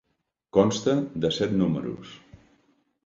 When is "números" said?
1.61-2.19